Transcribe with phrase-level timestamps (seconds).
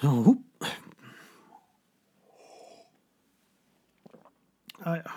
[0.00, 0.42] Jo.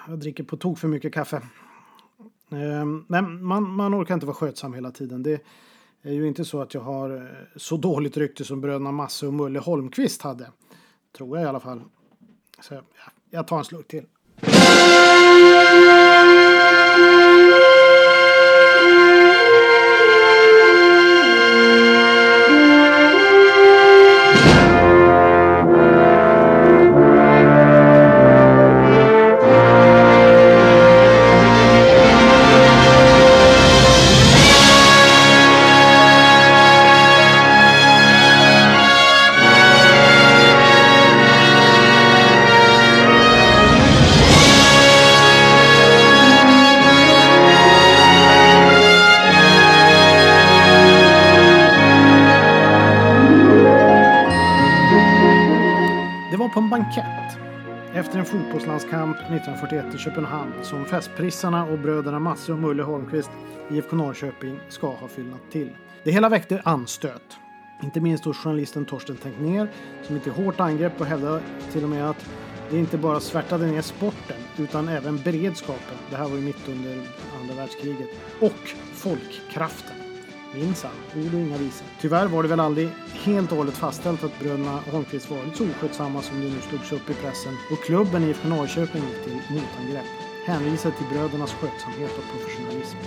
[0.07, 1.41] Jag dricker på tok för mycket kaffe.
[2.51, 5.23] Ehm, Men man, man orkar inte vara skötsam hela tiden.
[5.23, 5.41] Det
[6.01, 7.23] är ju inte så att jag har eh,
[7.55, 10.51] så dåligt rykte som bröderna Masse och Mulle Holmqvist hade.
[11.17, 11.81] Tror jag i alla fall.
[12.61, 12.81] Så
[13.29, 14.05] jag tar en slurk till.
[60.01, 63.31] Köpenhamn som festprissarna och bröderna Masse och Mulle Holmqvist
[63.71, 65.69] IFK Norrköping ska ha fyllnat till.
[66.03, 67.37] Det hela väckte anstöt.
[67.83, 69.67] Inte minst hos journalisten Torsten Tänkner
[70.03, 72.29] som gick till hårt angrepp och hävdade till och med att
[72.69, 75.97] det inte bara svärtade ner sporten utan även beredskapen.
[76.09, 76.97] Det här var ju mitt under
[77.41, 78.09] andra världskriget.
[78.39, 80.00] Och folkkraften.
[80.53, 81.87] Minsann, ord och inga visor.
[82.01, 86.21] Tyvärr var det väl aldrig helt och hållet fastställt att bröderna Holmqvist varit så oskötsamma
[86.21, 90.05] som det nu slogs upp i pressen och klubben IFK Norrköping gick till motangrepp.
[90.45, 92.97] Hänvisade till brödernas skötsamhet och professionalism.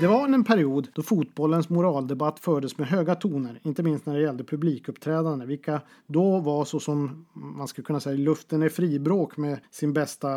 [0.00, 4.20] Det var en period då fotbollens moraldebatt fördes med höga toner, inte minst när det
[4.20, 9.58] gällde publikuppträdande, vilka då var så som man skulle kunna säga luften är fribråk med
[9.70, 10.28] sin bästa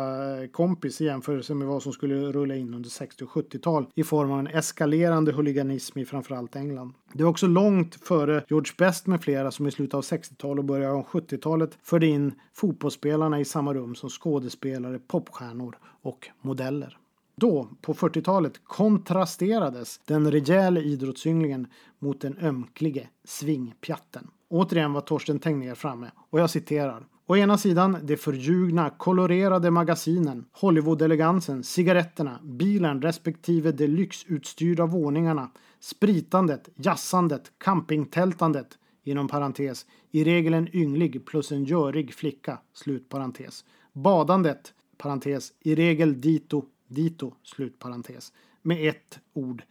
[0.42, 4.04] eh, kompis i jämförelse med vad som skulle rulla in under 60 och 70-tal i
[4.04, 6.92] form av en eskalerande huliganism i framförallt England.
[7.12, 10.64] Det var också långt före George Best med flera som i slutet av 60-talet och
[10.64, 16.96] början av 70-talet förde in fotbollsspelarna i samma rum som skådespelare, popstjärnor och modeller.
[17.40, 21.66] Då, på 40-talet, kontrasterades den rejäle idrottssynglingen
[21.98, 24.30] mot den ömklige svingpjatten.
[24.48, 27.06] Återigen var Torsten Tegnér framme och jag citerar.
[27.26, 35.50] Å ena sidan de förljugna, kolorerade magasinen, Hollywood-elegansen, cigaretterna, bilen respektive de lyxutstyrda våningarna,
[35.80, 43.64] spritandet, jassandet, campingtältandet, inom parentes, i regel en ynglig plus en görig flicka, slut parentes.
[43.92, 48.32] Badandet, parentes, i regel dito, dito, slutparentes.
[48.62, 49.62] Med ett ord,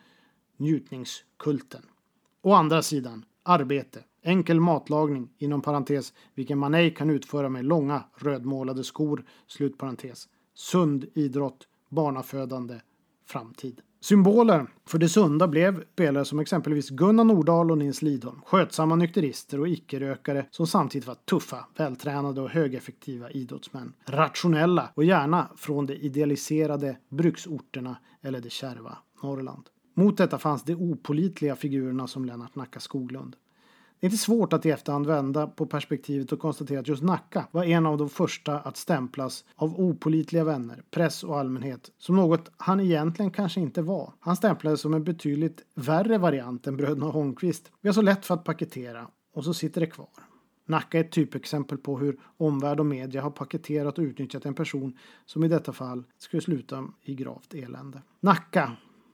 [0.57, 1.81] njutningskulten.
[2.41, 8.03] Å andra sidan, arbete, enkel matlagning, inom parentes, vilken man ej kan utföra med långa
[8.15, 10.29] rödmålade skor, slutparentes.
[10.53, 12.81] Sund idrott, barnafödande,
[13.25, 13.81] framtid.
[14.01, 18.41] Symboler för det sunda blev spelare som exempelvis Gunnar Nordahl och Nils Lidholm.
[18.45, 23.93] Skötsamma nykterister och icke-rökare som samtidigt var tuffa, vältränade och högeffektiva idrottsmän.
[24.05, 29.69] Rationella och gärna från de idealiserade bruksorterna eller det kärva Norrland.
[29.93, 33.35] Mot detta fanns de opolitliga figurerna som Lennart Nacka Skoglund.
[33.99, 37.47] Det är inte svårt att i efterhand vända på perspektivet och konstatera att just Nacka
[37.51, 42.51] var en av de första att stämplas av opolitliga vänner, press och allmänhet som något
[42.57, 44.13] han egentligen kanske inte var.
[44.19, 47.71] Han stämplades som en betydligt värre variant än bröderna Holmqvist.
[47.81, 50.09] Vi har så lätt för att paketera och så sitter det kvar.
[50.65, 54.97] Nacka är ett typexempel på hur omvärld och media har paketerat och utnyttjat en person
[55.25, 58.01] som i detta fall skulle sluta i gravt elände.
[58.19, 58.71] Nacka,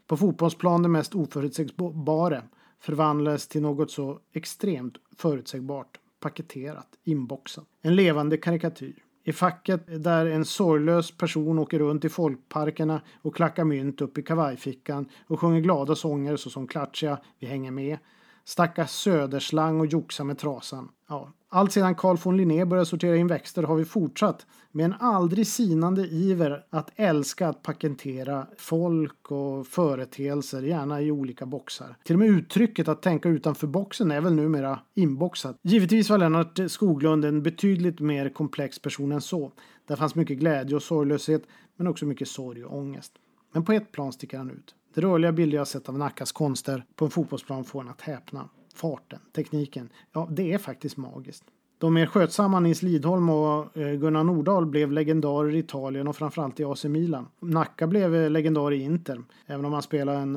[0.07, 2.44] på fotbollsplan det mest oförutsägbara,
[2.85, 7.66] förvandlades till något så extremt förutsägbart, paketerat, inboxat.
[7.81, 9.03] En levande karikatyr.
[9.23, 14.24] I facket där en sorglös person åker runt i folkparkerna och klackar mynt upp i
[14.24, 17.97] kavajfickan och sjunger glada sånger såsom Klatschiga, Vi hänger med,
[18.45, 20.89] Stackars Söderslang och Joxa med trasan.
[21.09, 24.94] Ja, allt sedan Carl von Linné började sortera in växter har vi fortsatt med en
[25.00, 31.95] aldrig sinande iver att älska att paketera folk och företeelser, gärna i olika boxar.
[32.03, 35.57] Till och med uttrycket att tänka utanför boxen är väl numera inboxat.
[35.62, 39.51] Givetvis var Lennart Skoglund en betydligt mer komplex person än så.
[39.88, 41.44] Där fanns mycket glädje och sorglöshet,
[41.75, 43.13] men också mycket sorg och ångest.
[43.53, 44.75] Men på ett plan sticker han ut.
[44.95, 48.50] De rörliga bilder jag sett av Nackas konster på en fotbollsplan får en att häpna.
[48.75, 51.44] Farten, tekniken, ja det är faktiskt magiskt.
[51.77, 56.59] De mer skötsamma Nils Lidholm och eh, Gunnar Nordahl blev legendarer i Italien och framförallt
[56.59, 57.27] i AC Milan.
[57.39, 60.36] Nacka blev eh, legendar i Inter, även om han spelade en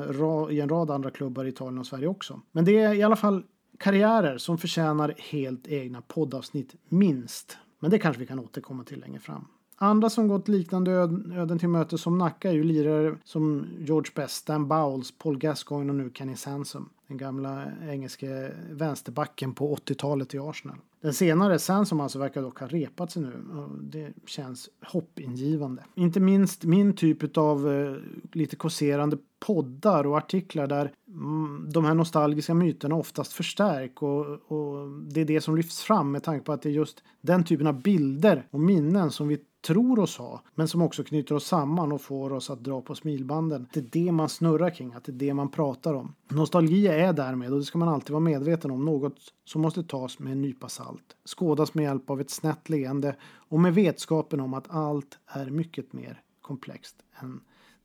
[0.51, 2.41] i en rad andra klubbar i Italien och Sverige också.
[2.51, 3.43] Men det är i alla fall
[3.77, 7.57] karriärer som förtjänar helt egna poddavsnitt, minst.
[7.79, 9.45] Men det kanske vi kan återkomma till längre fram.
[9.81, 14.35] Andra som gått liknande öden till möte som Nacka är ju lirare som George Best,
[14.35, 16.89] Stan Bowles, Paul Gascoigne och nu Kenny Sansom.
[17.07, 20.77] Den gamla engelske vänsterbacken på 80-talet i Arsenal.
[21.01, 25.83] Den senare, Sansom alltså, verkar dock ha repat sig nu och det känns hoppingivande.
[25.95, 27.95] Inte minst min typ av eh,
[28.31, 34.89] lite kåserande poddar och artiklar där mm, de här nostalgiska myterna oftast förstärks och, och
[34.89, 37.67] det är det som lyfts fram med tanke på att det är just den typen
[37.67, 41.91] av bilder och minnen som vi tror oss ha, men som också knyter oss samman
[41.91, 43.67] och får oss att dra på smilbanden.
[43.73, 46.15] Det är det man snurrar kring, att det är det man pratar om.
[46.27, 50.19] Nostalgi är därmed, och det ska man alltid vara medveten om, något som måste tas
[50.19, 51.15] med en nypa salt.
[51.25, 53.15] Skådas med hjälp av ett snett leende
[53.49, 57.39] och med vetskapen om att allt är mycket mer komplext än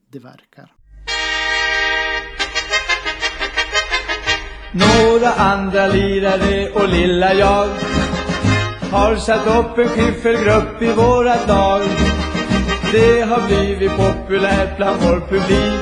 [0.09, 0.75] det verkar.
[4.73, 7.69] Några andra lirare och lilla jag
[8.91, 11.81] har satt upp en skiffelgrupp i våra dag.
[12.93, 15.81] Det har blivit populärt bland vår publik.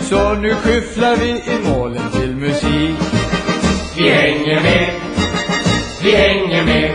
[0.00, 2.96] Så nu skyfflar vi i målen till musik.
[3.96, 5.00] Vi hänger med,
[6.02, 6.90] vi hänger med.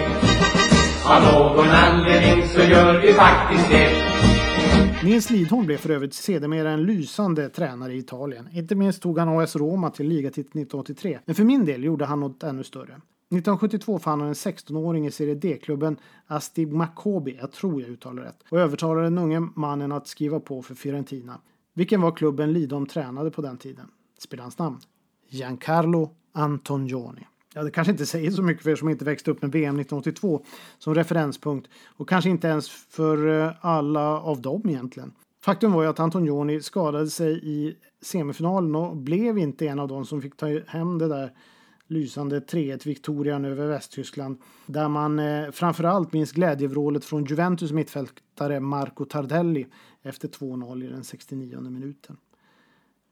[1.05, 4.11] Av någon anledning så gör vi faktiskt det.
[5.03, 8.49] Nils Lidholm blev för övrigt sedermera en lysande tränare i Italien.
[8.53, 11.19] Inte minst tog han AS Roma till ligatiteln 1983.
[11.25, 12.93] Men för min del gjorde han något ännu större.
[13.31, 15.97] 1972 fann han en 16-åring i Serie D-klubben
[16.27, 20.61] Astib Makobi, jag tror jag uttalar rätt, och övertalade den unge mannen att skriva på
[20.61, 21.41] för Fiorentina.
[21.73, 23.85] Vilken var klubben Lidom tränade på den tiden?
[24.19, 24.79] Spelarens namn?
[25.29, 27.27] Giancarlo Antonioni.
[27.53, 29.79] Ja, det kanske inte säger så mycket för er som inte växte upp med VM
[29.79, 30.45] 1982
[30.77, 35.13] som referenspunkt och kanske inte ens för eh, alla av dem egentligen.
[35.43, 40.05] Faktum var ju att Antonioni skadade sig i semifinalen och blev inte en av dem
[40.05, 41.33] som fick ta hem det där
[41.91, 49.05] lysande 3-1 Victorian över Västtyskland där man eh, framförallt minns glädjevrålet från Juventus mittfältare Marco
[49.05, 49.67] Tardelli
[50.01, 52.17] efter 2-0 i den 69 minuten.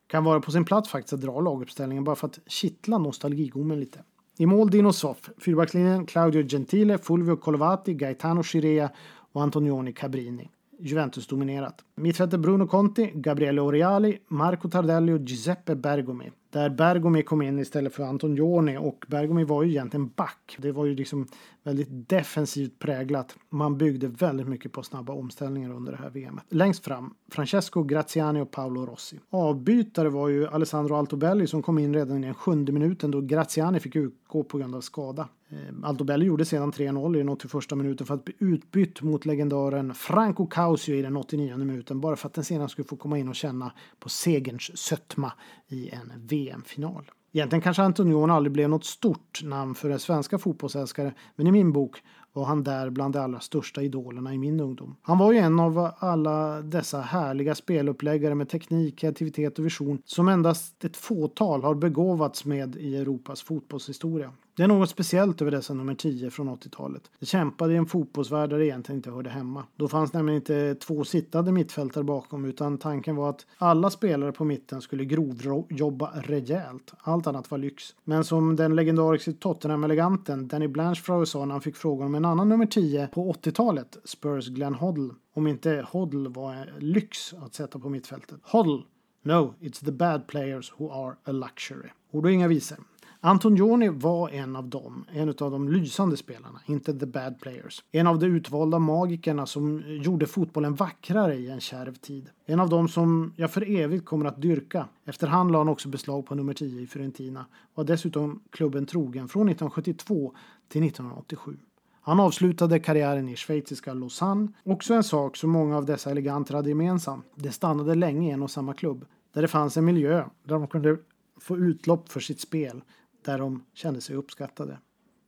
[0.08, 4.04] Kan vara på sin plats faktiskt att dra laguppställningen bara för att kittla nostalgigommen lite.
[4.38, 8.90] I mål Dino Soff, fyrbackslinjen Claudio Gentile, Fulvio Colovati, Gaetano Scirea
[9.31, 10.50] och Antonioni Cabrini.
[10.80, 11.84] Juventus-dominerat.
[12.00, 16.31] Mittfältet Bruno Conti, Gabriele Oriali, Marco Tardelli och Giuseppe Bergomi.
[16.50, 20.56] Där Bergomi kom in istället för Anton Joni och Bergomi var ju egentligen back.
[20.57, 21.28] Det var ju liksom
[21.63, 23.36] väldigt defensivt präglat.
[23.50, 26.44] Man byggde väldigt mycket på snabba omställningar under det här VMet.
[26.50, 29.19] Längst fram Francesco Graziani och Paolo Rossi.
[29.30, 33.80] Avbytare var ju Alessandro Altobelli som kom in redan i den sjunde minuten då Graziani
[33.80, 35.30] fick utgå på grund av skada.
[35.50, 39.94] Eh, Altobelli gjorde sedan 3-0 i den 81 minuten för att bli utbytt mot legendaren
[39.94, 43.30] Franco Causio i den 89 minuten bara för att den senare skulle få komma in
[43.30, 45.32] och känna på segerns sötma
[45.68, 47.12] i en VM-final.
[47.32, 51.72] Egentligen kanske Antonion aldrig blev något stort namn för en svenska fotbollsälskare, men i min
[51.74, 52.04] bok
[52.34, 54.96] var han där bland de allra största idolerna i min ungdom.
[55.02, 60.28] Han var ju en av alla dessa härliga speluppläggare med teknik, kreativitet och vision som
[60.28, 64.32] endast ett fåtal har begåvats med i Europas fotbollshistoria.
[64.60, 67.12] Det är något speciellt över dessa nummer 10 från 80-talet.
[67.20, 69.64] De kämpade i en fotbollsvärld där det egentligen inte hörde hemma.
[69.76, 74.46] Då fanns nämligen inte två sittande mittfältare bakom utan tanken var att alla spelare på
[74.46, 76.94] mitten skulle grovjobba rejält.
[76.98, 77.96] Allt annat var lyx.
[78.04, 82.50] Men som den legendariska Tottenham-eleganten Danny Blanchflower sa när han fick frågan om en annan
[82.50, 87.90] nummer 10 på 80-talet, Spurs Glenn Hoddle, om inte Hoddle var lyx att sätta på
[87.90, 88.40] mittfältet.
[88.44, 88.84] Hoddle
[89.24, 91.90] No, it's the bad players who are a luxury.
[92.12, 92.78] Ord och inga visor.
[93.21, 97.83] Antonioni var en av dem, en av de lysande spelarna, inte the bad players.
[97.92, 102.30] En av de utvalda magikerna som gjorde fotbollen vackrare i en kärv tid.
[102.45, 104.88] En av dem som jag för evigt kommer att dyrka.
[105.06, 109.28] Efterhand la han också beslag på nummer 10 i Fiorentina och var dessutom klubben trogen
[109.28, 110.33] från 1972
[110.68, 111.57] till 1987.
[112.02, 114.47] Han avslutade karriären i schweiziska Lausanne.
[114.64, 117.26] Också en sak som många av dessa eleganter hade gemensamt.
[117.35, 119.06] Det stannade länge i en och samma klubb.
[119.33, 120.97] Där det fanns en miljö där de kunde
[121.40, 122.81] få utlopp för sitt spel
[123.21, 124.78] där de kände sig uppskattade.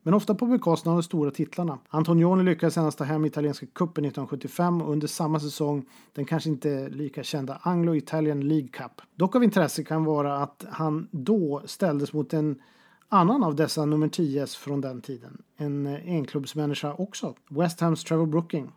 [0.04, 1.80] Men ofta på bekostnad av de stora titlarna.
[1.90, 6.90] Antonioni lyckades senast ta hem italienska cupen 1975 och under samma säsong den kanske inte
[6.90, 9.02] lika kända Anglo-Italian League Cup.
[9.16, 12.62] Dock av intresse kan vara att han då ställdes mot en
[13.10, 15.42] annan av dessa nummer 10 från den tiden.
[15.58, 17.36] En eh, enklubbsmänniska också.
[17.50, 18.72] West Hams Trevor Brooking.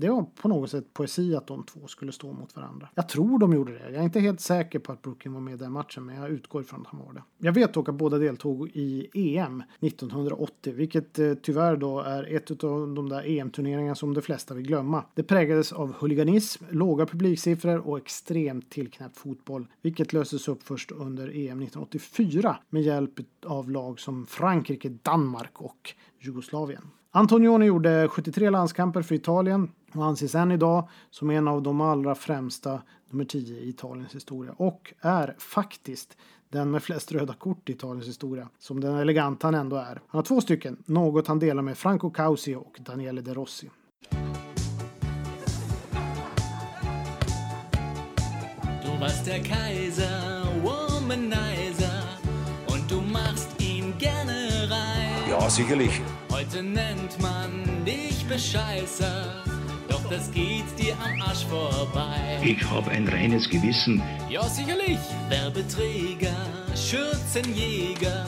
[0.00, 2.88] Det var på något sätt poesi att de två skulle stå mot varandra.
[2.94, 3.84] Jag tror de gjorde det.
[3.84, 6.30] Jag är inte helt säker på att Brooklyn var med i den matchen, men jag
[6.30, 7.22] utgår ifrån att han var det.
[7.38, 12.64] Jag vet dock att båda deltog i EM 1980, vilket eh, tyvärr då är ett
[12.64, 15.04] av de där EM-turneringarna som de flesta vill glömma.
[15.14, 21.24] Det präglades av huliganism, låga publiksiffror och extremt tillknäppt fotboll, vilket löstes upp först under
[21.28, 23.12] EM 1984 med hjälp
[23.46, 26.82] av lag som Frankrike, Danmark och Jugoslavien.
[27.10, 32.14] Antonioni gjorde 73 landskamper för Italien och anses än idag som en av de allra
[32.14, 36.16] främsta nummer 10 i Italiens historia och är faktiskt
[36.50, 40.00] den med flest röda kort i Italiens historia, som den elegant han ändå är.
[40.06, 43.70] Han har två stycken, något han delar med Franco Causi och Daniele De Rossi.
[48.82, 52.02] Du warst der Kaiser, Womanizer
[52.66, 55.30] und du machst ihn gerne rein.
[55.30, 56.02] Ja, sicherlich.
[56.30, 59.47] Heute nennt man dich Bescheißer,
[60.10, 62.38] das geht dir am Arsch vorbei.
[62.42, 64.02] Ich habe ein reines Gewissen.
[64.28, 64.98] Ja, sicherlich.
[65.28, 66.34] Werbeträger,
[66.74, 68.26] Schürzenjäger,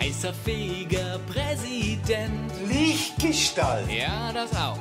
[0.00, 2.52] heißer Feger, Präsident.
[2.68, 3.90] Lichtgestalt.
[3.90, 4.78] Ja, das auch.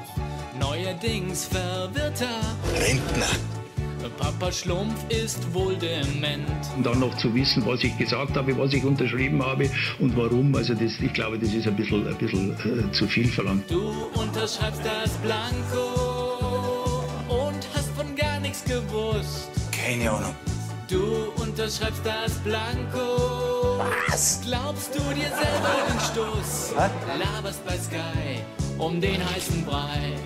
[0.60, 2.40] Neuerdings verwirrter
[2.80, 3.28] Rentner.
[4.18, 6.46] Papa Schlumpf ist wohl dement.
[6.78, 10.56] Und dann noch zu wissen, was ich gesagt habe, was ich unterschrieben habe und warum.
[10.56, 13.70] Also das, ich glaube, das ist ein bisschen, ein bisschen äh, zu viel verlangt.
[13.70, 16.15] Du unterschreibst das Blanko
[18.96, 19.52] gewusst.
[19.72, 20.36] Keine Ahnung.
[20.88, 23.80] Du unterschreibst das Blanko.
[24.08, 24.42] Was?
[24.46, 26.74] Glaubst du dir selber den Stoß?
[27.20, 28.42] Laberst bei Sky
[28.80, 30.18] um den heißen Brei.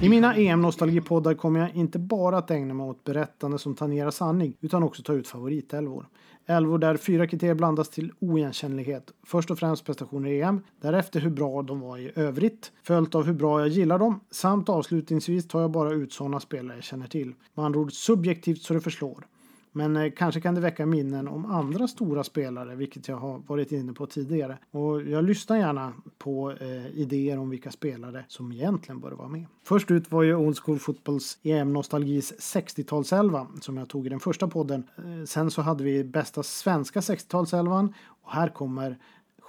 [0.00, 4.56] I mina EM-nostalgipoddar kommer jag inte bara att ägna mig åt berättande som tangerar sanning,
[4.60, 6.06] utan också ta ut favoritälvor.
[6.50, 9.12] Älvor där fyra kriterier blandas till oigenkännlighet.
[9.26, 13.24] Först och främst prestationer i EM, därefter hur bra de var i övrigt, följt av
[13.24, 17.06] hur bra jag gillar dem, samt avslutningsvis tar jag bara ut sådana spelare jag känner
[17.06, 17.34] till.
[17.54, 19.26] Med andra ord subjektivt så det förslår.
[19.72, 23.72] Men eh, kanske kan det väcka minnen om andra stora spelare, vilket jag har varit
[23.72, 24.58] inne på tidigare.
[24.70, 29.46] Och jag lyssnar gärna på eh, idéer om vilka spelare som egentligen bör vara med.
[29.64, 34.48] Först ut var ju Old School Footballs EM-nostalgis 60-talselva som jag tog i den första
[34.48, 34.84] podden.
[34.96, 38.98] Eh, sen så hade vi bästa svenska 60-talselvan och här kommer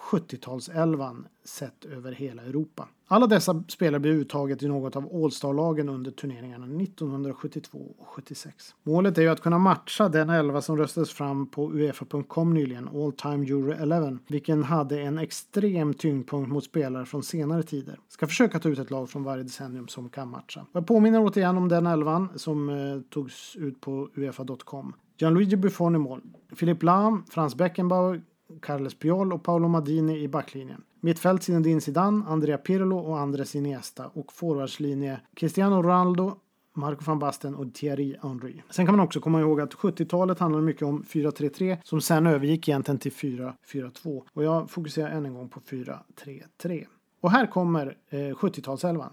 [0.09, 2.87] 70-talselvan sett över hela Europa.
[3.07, 8.75] Alla dessa spelare blev uttaget i något av All-Star-lagen under turneringarna 1972 och 76.
[8.83, 13.11] Målet är ju att kunna matcha den elva som röstades fram på Uefa.com nyligen, All
[13.11, 17.99] Time Euro 11, vilken hade en extrem tyngdpunkt mot spelare från senare tider.
[18.07, 20.65] Ska försöka ta ut ett lag från varje decennium som kan matcha.
[20.71, 24.93] Jag påminner återigen om den elvan som eh, togs ut på Uefa.com.
[25.17, 26.21] Gianluigi Buffon i mål.
[26.59, 28.21] Philippe Lahm, Franz Beckenbauer,
[28.61, 30.83] Carles Piol och Paolo Madini i backlinjen.
[30.99, 36.35] Mittfält Zinedine Zidane, Andrea Pirlo och Andres Iniesta och forwardslinje Cristiano Ronaldo,
[36.73, 38.61] Marco van Basten och Thierry Henry.
[38.69, 42.69] Sen kan man också komma ihåg att 70-talet handlade mycket om 4-3-3 som sen övergick
[42.69, 46.85] egentligen till 4-4-2 och jag fokuserar än en gång på 4-3-3.
[47.21, 49.09] Och här kommer eh, 70-talselvan.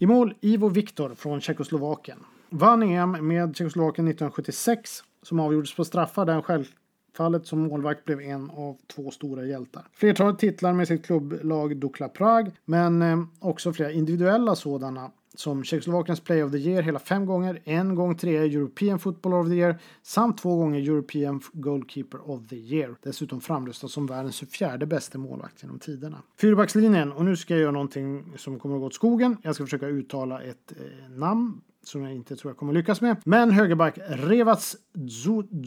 [0.00, 2.18] I mål Ivo Viktor från Tjeckoslovakien.
[2.50, 4.90] Vann EM med Tjeckoslovakien 1976
[5.22, 9.82] som avgjordes på straffar där han självfallet som målvakt blev en av två stora hjältar.
[9.92, 16.20] Flertalet titlar med sitt klubblag Dukla Prag men eh, också flera individuella sådana som Tjeckoslovakiens
[16.20, 19.54] Play of the Year hela fem gånger, en gång trea i European Football of the
[19.54, 22.96] Year samt två gånger European Goalkeeper of the Year.
[23.02, 26.22] Dessutom framröstad som världens 24 bästa målvakt genom tiderna.
[26.40, 29.36] Fyrbackslinjen, och nu ska jag göra någonting som kommer att gå åt skogen.
[29.42, 33.16] Jag ska försöka uttala ett eh, namn som jag inte tror jag kommer lyckas med.
[33.24, 34.76] Men högerback Revats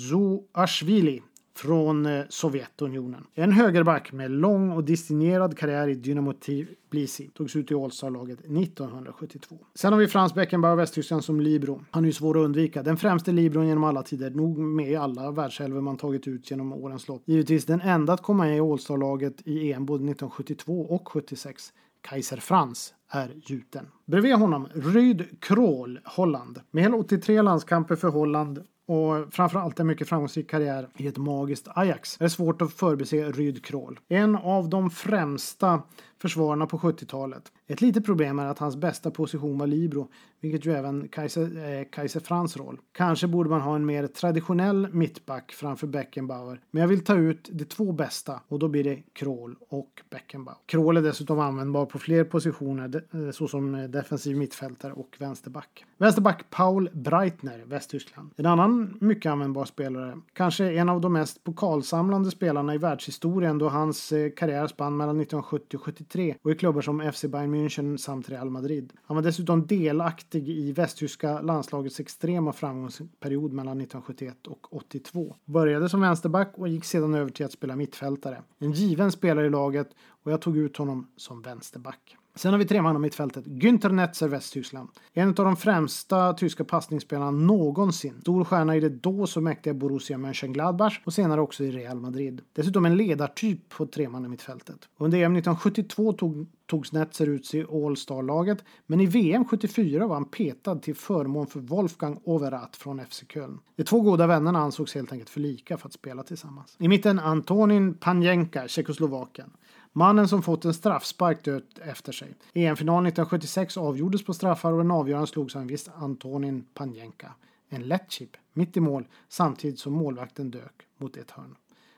[0.09, 1.21] Zouashvili
[1.61, 3.23] från eh, Sovjetunionen.
[3.33, 7.29] En högerback med lång och distingerad karriär i Dynamo Tbilisi.
[7.33, 9.57] Togs ut i All-Star-laget 1972.
[9.75, 11.81] Sen har vi Frans Beckenbauer, Västtyskland som libero.
[11.91, 12.83] Han är ju svår att undvika.
[12.83, 14.29] Den främste libron genom alla tider.
[14.29, 17.23] Nog med i alla världselvor man tagit ut genom årens lopp.
[17.25, 21.73] Givetvis den enda att komma med i All-Star-laget i EM både 1972 och 76.
[22.01, 23.87] Kaiser Franz är gjuten.
[24.05, 26.59] Bredvid honom Ryd Krohl, Holland.
[26.71, 31.67] Med hela 83 landskamper för Holland och framförallt en mycket framgångsrik karriär i ett magiskt
[31.75, 32.17] Ajax.
[32.17, 33.99] Det är svårt att förbise Ryd Kroll.
[34.09, 35.81] En av de främsta
[36.21, 37.51] försvararna på 70-talet.
[37.67, 40.07] Ett litet problem är att hans bästa position var libero,
[40.39, 42.79] vilket ju även Kaiser, eh, Kaiser Frans roll.
[42.91, 47.49] Kanske borde man ha en mer traditionell mittback framför Beckenbauer, men jag vill ta ut
[47.51, 50.57] de två bästa och då blir det Kroll och Beckenbauer.
[50.65, 55.85] Kroll är dessutom användbar på fler positioner eh, såsom eh, defensiv mittfältare och vänsterback.
[55.97, 58.31] Vänsterback Paul Breitner, Västtyskland.
[58.35, 63.69] En annan mycket användbar spelare, kanske en av de mest pokalsamlande spelarna i världshistorien då
[63.69, 66.10] hans eh, karriär spann mellan 1970 och 73
[66.43, 68.93] och i klubbar som FC Bayern München samt Real Madrid.
[69.03, 75.35] Han var dessutom delaktig i västtyska landslagets extrema framgångsperiod mellan 1971 och 82.
[75.45, 78.41] Började som vänsterback och gick sedan över till att spela mittfältare.
[78.59, 79.89] En given spelare i laget
[80.23, 82.17] och jag tog ut honom som vänsterback.
[82.35, 83.45] Sen har vi tremannamittfältet.
[83.45, 84.89] Günther Netzer, Västtyskland.
[85.13, 88.21] En av de främsta tyska passningsspelarna någonsin.
[88.21, 92.41] Stor stjärna i det då så mäktiga Borussia Mönchengladbach och senare också i Real Madrid.
[92.53, 94.89] Dessutom en ledartyp på tremannamittfältet.
[94.97, 100.25] Under EM 1972 tog, togs Netzer ut i All-Star-laget, men i VM 74 var han
[100.25, 103.59] petad till förmån för Wolfgang Overath från FC Köln.
[103.75, 106.75] De två goda vännerna ansågs helt enkelt för lika för att spela tillsammans.
[106.79, 109.51] I mitten Antonin Panjenka, Tjeckoslovakien.
[109.93, 112.35] Mannen som fått en straffspark dött efter sig.
[112.53, 117.33] EM-finalen 1976 avgjordes på straffar och den avgörande slogs av en viss Antonin Panjenka.
[117.69, 121.55] En lätt chip, mitt i mål, samtidigt som målvakten dök mot ett hörn.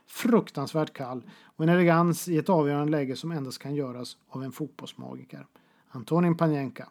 [0.08, 4.52] Fruktansvärt kall och en elegans i ett avgörande läge som endast kan göras av en
[4.52, 5.48] fotbollsmagiker.
[5.88, 6.90] Antonin Panjenka,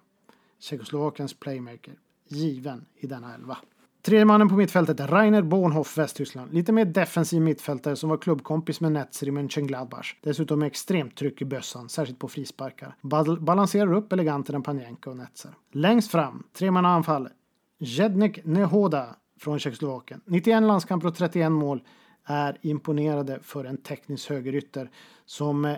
[0.59, 1.95] Tjeckoslovakiens playmaker,
[2.29, 3.59] given i denna elva.
[4.05, 6.55] Tredje mannen på mittfältet, Rainer Bornhoff, Västtyskland.
[6.55, 10.17] Lite mer defensiv mittfältare som var klubbkompis med Netzer i Mönchengladbach.
[10.23, 12.97] Dessutom med extremt tryck i bössan, särskilt på frisparkar.
[13.01, 15.51] Bal balanserar upp elegantare än Panjenka och Netzer.
[15.73, 17.29] Längst fram, tre man anfall.
[17.79, 20.21] Jednek Nehoda från Tjeckoslovakien.
[20.27, 21.83] 91 landskamper och 31 mål
[22.25, 24.91] är imponerade för en teknisk högerytter
[25.27, 25.77] som eh,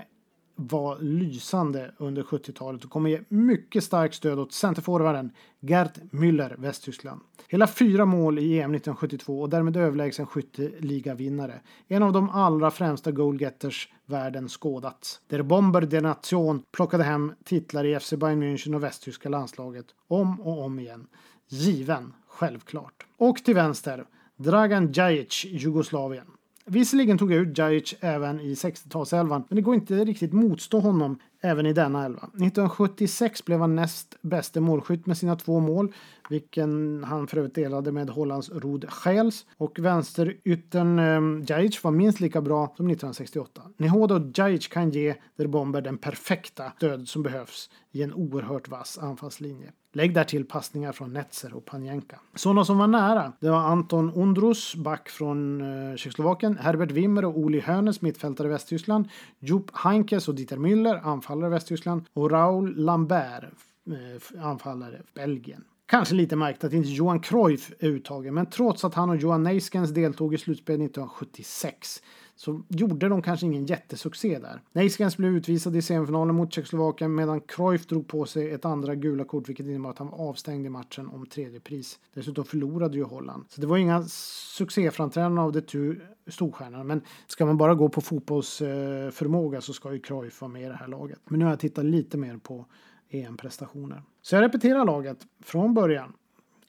[0.57, 5.31] var lysande under 70-talet och kommer ge mycket starkt stöd åt centerforwarden
[5.61, 7.21] Gerd Müller, Västtyskland.
[7.49, 11.61] Hela fyra mål i EM 1972 och därmed överlägsen skytteligavinnare.
[11.89, 15.21] En av de allra främsta goalgetters världen skådats.
[15.29, 20.41] Der Bomber der Nation plockade hem titlar i FC Bayern München och västtyska landslaget om
[20.41, 21.07] och om igen.
[21.49, 23.07] Given, självklart.
[23.17, 24.05] Och till vänster,
[24.37, 26.27] Dragan Djajic, Jugoslavien.
[26.67, 31.19] Visserligen tog jag ut Djajic även i 60-talselvan, men det går inte riktigt motstå honom
[31.41, 32.23] även i denna elva.
[32.23, 35.93] 1976 blev han näst bäste målskytt med sina två mål,
[36.31, 39.47] vilken han för övrigt delade med Hollands Rod Schels.
[39.57, 43.63] Och vänsteryttern eh, Djajic var minst lika bra som 1968.
[43.77, 48.69] Nehoda och Djajic kan ge Der Bomber den perfekta stöd som behövs i en oerhört
[48.69, 49.73] vass anfallslinje.
[49.97, 52.21] Lägg där till passningar från Netzer och Panjenka.
[52.35, 57.39] Sådana som var nära, det var Anton Undrus, back från eh, Tjeckoslovakien, Herbert Wimmer och
[57.39, 59.09] Oli Hönes, mittfältare i Västtyskland,
[59.39, 63.45] Jupp Heinkes och Dieter Müller, anfallare i Västtyskland och Raoul Lambert,
[63.87, 65.65] eh, anfallare Belgien.
[65.87, 69.43] Kanske lite märkt att inte Johan Cruyff är uttagen, men trots att han och Johan
[69.43, 72.03] Neiskens deltog i slutspelet 1976
[72.37, 74.63] så gjorde de kanske ingen jättesuccé där.
[74.73, 79.25] Neiskens blev utvisad i semifinalen mot Tjeckoslovakien medan Cruyff drog på sig ett andra gula
[79.25, 81.99] kort vilket innebar att han var avstängd i matchen om tredje pris.
[82.15, 83.45] Dessutom förlorade ju Holland.
[83.49, 86.85] Så det var inga succéframträdanden av de tu storstjärnorna.
[86.85, 90.77] Men ska man bara gå på fotbollsförmåga så ska ju Cruyff vara med i det
[90.81, 91.19] här laget.
[91.25, 92.67] Men nu har jag tittat lite mer på
[93.15, 94.03] EM-prestationer.
[94.23, 96.13] Så jag repeterar laget från början.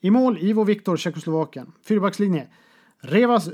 [0.00, 1.72] I mål Ivo Viktor, Tjeckoslovakien.
[1.82, 2.48] Fyrbackslinje.
[2.98, 3.48] Revas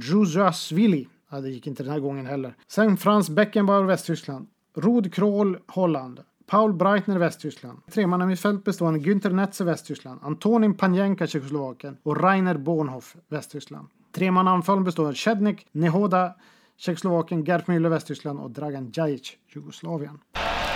[0.00, 1.08] Djuzjasvili.
[1.30, 2.56] Ja, det gick inte den här gången heller.
[2.66, 4.46] Sen Franz Beckenbauer, Västtyskland.
[4.76, 6.20] Rod Kroll, Holland.
[6.46, 7.78] Paul Breitner, Västtyskland.
[7.90, 10.20] Tremannamittfält bestående Günther Netze, Västtyskland.
[10.22, 11.96] Antonin Panjenka, Tjeckoslovakien.
[12.02, 13.88] Och Rainer Bornhoff, Västtyskland.
[14.12, 16.34] Tremananfallen består av Chednik, Nehoda,
[16.76, 20.18] Tjeckoslovakien, Gert Müller, Västtyskland och Dragan Djajic, Jugoslavien.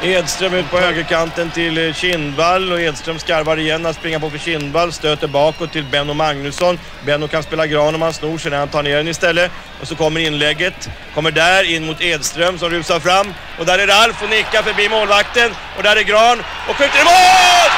[0.02, 4.38] Edström ut på högerkanten till eh, Kindvall och Edström skarvar igen att springa på för
[4.38, 4.92] Kindvall.
[4.92, 6.78] Stöter bakåt till Benno Magnusson.
[7.06, 9.50] Benno kan spela gran om han snor sig när han tar ner den istället.
[9.80, 10.88] Och så kommer inlägget.
[11.14, 13.34] Kommer där in mot Edström som rusar fram.
[13.58, 15.50] Och där är Ralf och nickar förbi målvakten.
[15.76, 17.70] Och där är Gran och skjuter i mål!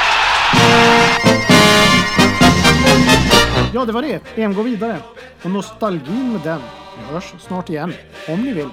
[3.75, 4.43] Ja, det var det.
[4.43, 4.97] EM går vidare.
[5.43, 6.63] Och nostalgin med den.
[6.99, 7.95] Vi hörs snart igen,
[8.29, 8.69] om ni vill.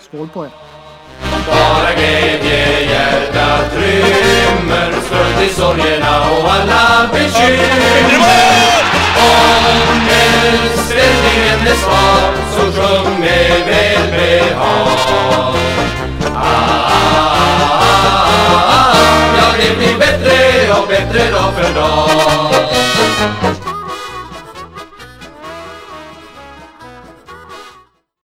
[0.00, 0.75] Skål på er!
[1.50, 4.92] Bara glädje hjärtat rymmer.
[5.06, 8.56] Stöld i sorgerna och alla bekymmer.
[9.18, 9.66] Om
[10.86, 14.88] ställningen är svag Så sjung med välbehag.
[16.34, 16.92] Ah, ah,
[18.58, 18.96] ah,
[19.38, 22.10] Ja, det blir bättre och bättre dag för dag.